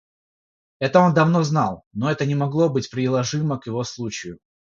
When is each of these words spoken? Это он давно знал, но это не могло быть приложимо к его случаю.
Это 0.79 0.99
он 1.01 1.13
давно 1.13 1.43
знал, 1.43 1.85
но 1.93 2.09
это 2.09 2.25
не 2.25 2.33
могло 2.33 2.69
быть 2.69 2.89
приложимо 2.89 3.59
к 3.59 3.67
его 3.67 3.83
случаю. 3.83 4.39